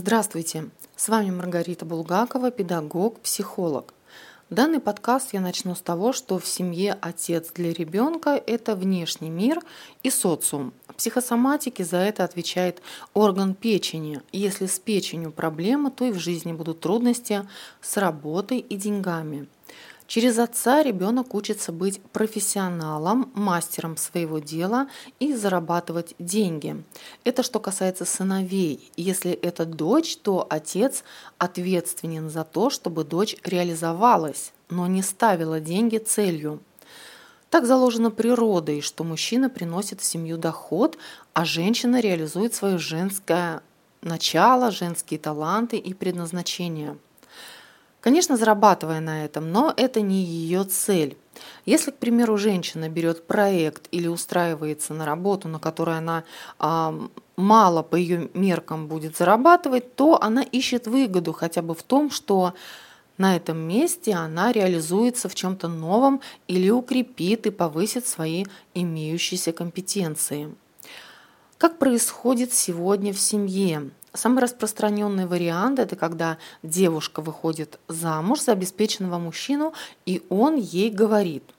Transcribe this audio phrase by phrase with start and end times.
[0.00, 0.70] Здравствуйте!
[0.94, 3.94] С вами Маргарита Булгакова, педагог, психолог.
[4.48, 9.60] Данный подкаст я начну с того, что в семье отец для ребенка– это внешний мир
[10.04, 10.72] и социум.
[10.86, 12.80] В психосоматике за это отвечает
[13.12, 14.22] орган печени.
[14.30, 17.48] Если с печенью проблема, то и в жизни будут трудности
[17.80, 19.48] с работой и деньгами–
[20.08, 24.88] Через отца ребенок учится быть профессионалом, мастером своего дела
[25.20, 26.82] и зарабатывать деньги.
[27.24, 28.90] Это что касается сыновей.
[28.96, 31.04] Если это дочь, то отец
[31.36, 36.60] ответственен за то, чтобы дочь реализовалась, но не ставила деньги целью.
[37.50, 40.96] Так заложено природой, что мужчина приносит в семью доход,
[41.34, 43.60] а женщина реализует свое женское
[44.00, 46.96] начало, женские таланты и предназначение–
[48.00, 51.16] Конечно, зарабатывая на этом, но это не ее цель.
[51.66, 56.24] Если, к примеру, женщина берет проект или устраивается на работу, на которой она
[56.58, 56.94] а,
[57.36, 62.54] мало по ее меркам будет зарабатывать, то она ищет выгоду хотя бы в том, что
[63.18, 70.54] на этом месте она реализуется в чем-то новом или укрепит и повысит свои имеющиеся компетенции.
[71.58, 73.90] Как происходит сегодня в семье?
[74.14, 79.74] Самый распространенный вариант– это когда девушка выходит замуж за обеспеченного мужчину,
[80.06, 81.44] и он ей говорит–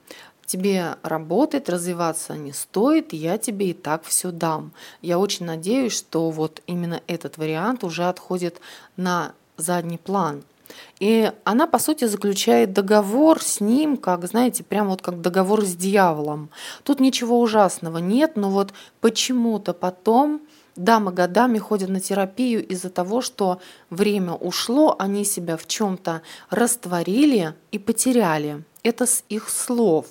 [0.50, 4.72] тебе работать, развиваться не стоит, я тебе и так все дам.
[5.00, 8.60] Я очень надеюсь, что вот именно этот вариант уже отходит
[8.96, 10.42] на задний план.
[10.98, 15.74] И она, по сути, заключает договор с ним, как, знаете, прям вот как договор с
[15.74, 16.50] дьяволом.
[16.82, 20.40] Тут ничего ужасного нет, но вот почему-то потом
[20.76, 27.54] дамы годами ходят на терапию из-за того, что время ушло, они себя в чем-то растворили
[27.72, 28.64] и потеряли.
[28.82, 30.06] Это с их слов.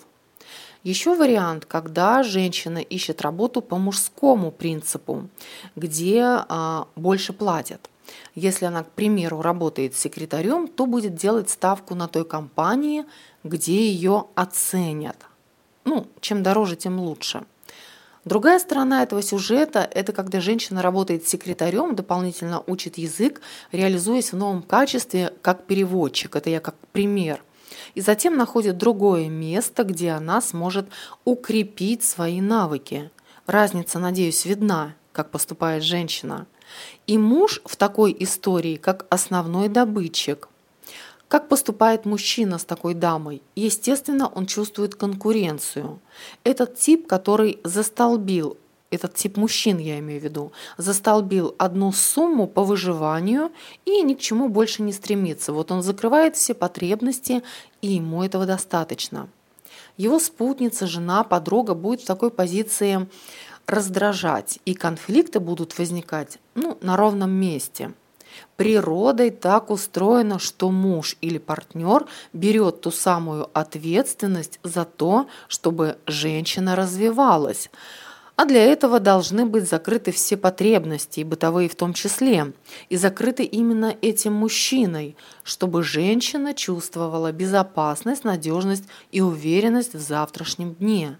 [0.84, 5.28] Еще вариант, когда женщина ищет работу по мужскому принципу,
[5.76, 7.90] где а, больше платят.
[8.36, 13.06] Если она, к примеру, работает секретарем, то будет делать ставку на той компании,
[13.44, 15.18] где ее оценят.
[15.86, 17.44] Ну, чем дороже, тем лучше.
[18.26, 23.42] Другая сторона этого сюжета– это когда женщина работает секретарем, дополнительно учит язык,
[23.72, 26.36] реализуясь в новом качестве как переводчик.
[26.36, 27.42] Это я как пример.
[27.96, 30.88] И затем находит другое место, где она сможет
[31.24, 33.10] укрепить свои навыки.
[33.48, 36.46] Разница, надеюсь, видна, как поступает женщина.
[37.08, 40.50] И муж в такой истории как основной добытчик–
[41.30, 43.44] как поступает мужчина с такой дамой?
[43.56, 46.00] Естественно, он чувствует конкуренцию.
[46.44, 48.58] Этот тип, который застолбил
[48.90, 53.52] этот тип мужчин, я имею в виду, застолбил одну сумму по выживанию
[53.86, 55.54] и ни к чему больше не стремится.
[55.54, 57.44] Вот он закрывает все потребности,
[57.84, 59.30] и ему этого достаточно.
[59.98, 63.08] Его спутница, жена, подруга будет в такой позиции
[63.70, 67.94] раздражать, и конфликты будут возникать ну, на ровном месте–
[68.58, 76.76] Природой так устроено, что муж или партнер берет ту самую ответственность за то, чтобы женщина
[76.76, 77.70] развивалась.
[78.36, 82.54] А для этого должны быть закрыты все потребности, и бытовые в том числе,
[82.88, 91.18] и закрыты именно этим мужчиной, чтобы женщина чувствовала безопасность, надежность и уверенность в завтрашнем дне.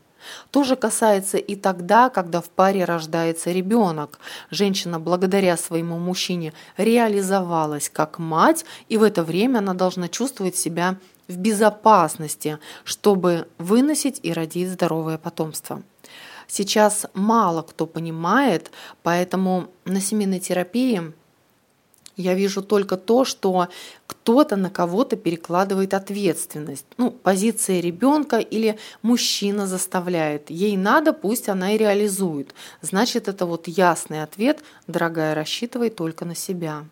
[0.52, 4.20] То же касается и тогда, когда в паре рождается ребенок.
[4.52, 10.98] Женщина благодаря своему мужчине реализовалась как мать, и в это время она должна чувствовать себя
[11.28, 15.84] в безопасности, чтобы выносить и родить здоровое потомство.
[16.48, 18.72] Сейчас мало кто понимает,
[19.04, 21.14] поэтому на семейной терапии
[22.22, 23.70] я вижу только то, что
[24.06, 26.86] кто-то на кого-то перекладывает ответственность.
[26.98, 30.50] Ну, позиция ребенка или мужчина заставляет.
[30.50, 32.54] Ей надо, пусть она и реализует.
[32.82, 36.84] Значит, это вот ясный ответ, дорогая, рассчитывай только на себя.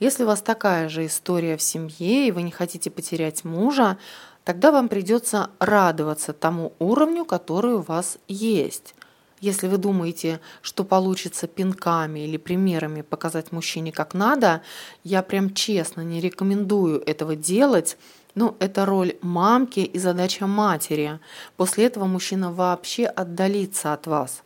[0.00, 3.96] Если у вас такая же история в семье, и вы не хотите потерять мужа,
[4.44, 8.94] тогда вам придется радоваться тому уровню, который у вас есть.
[9.42, 14.62] Если вы думаете, что получится пинками или примерами показать мужчине как надо,
[15.02, 17.96] я прям честно не рекомендую этого делать.
[18.36, 21.18] Ну, это роль мамки и задача матери.
[21.56, 24.44] После этого мужчина вообще отдалится от вас.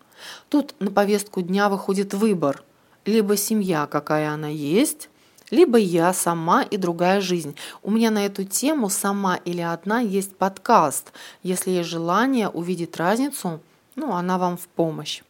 [0.48, 2.64] Тут на повестку дня выходит выбор.
[3.04, 5.10] Либо семья, какая она есть,
[5.50, 7.54] либо я сама и другая жизнь.
[7.82, 11.12] У меня на эту тему «Сама или одна» есть подкаст.
[11.42, 13.60] Если есть желание увидеть разницу–
[13.96, 15.22] ну, она вам в помощь.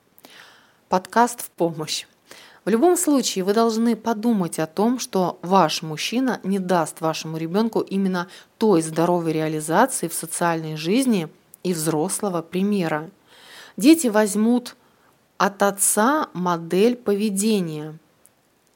[0.88, 2.06] Подкаст в помощь.
[2.64, 7.80] В любом случае вы должны подумать о том, что ваш мужчина не даст вашему ребенку
[7.80, 8.26] именно
[8.58, 11.28] той здоровой реализации в социальной жизни
[11.62, 13.08] и взрослого примера.
[13.76, 14.74] Дети возьмут
[15.38, 17.98] от отца модель поведения.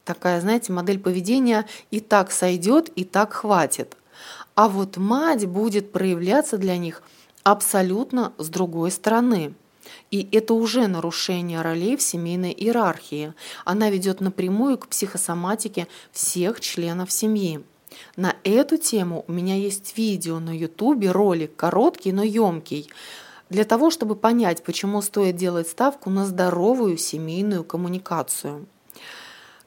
[0.04, 3.96] такая, знаете, модель поведения и так сойдет, и так хватит.
[4.54, 7.02] А вот мать будет проявляться для них
[7.42, 9.54] абсолютно с другой стороны.
[10.10, 13.34] И это уже нарушение ролей в семейной иерархии.
[13.64, 17.62] Она ведет напрямую к психосоматике всех членов семьи.
[18.16, 22.88] На эту тему у меня есть видео на ютубе, ролик короткий, но емкий,
[23.48, 28.66] для того, чтобы понять, почему стоит делать ставку на здоровую семейную коммуникацию.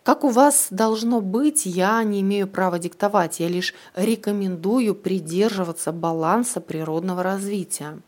[0.04, 6.60] Как у вас должно быть, я не имею права диктовать, я лишь рекомендую придерживаться баланса
[6.60, 8.00] природного развития.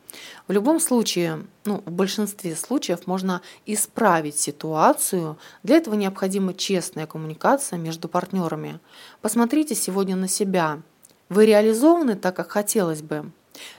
[0.49, 5.37] В любом случае, ну, в большинстве случаев можно исправить ситуацию.
[5.63, 8.81] Для этого необходима честная коммуникация между партнерами.
[9.21, 10.81] Посмотрите сегодня на себя.
[11.29, 13.31] Вы реализованы так, как хотелось бы?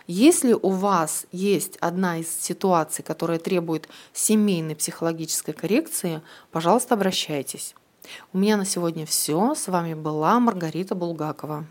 [0.07, 7.75] Если у вас есть одна из ситуаций, которая требует семейной психологической коррекции, пожалуйста, обращайтесь.
[8.33, 9.55] У меня на сегодня все.
[9.55, 11.67] С вами была Маргарита Булгакова.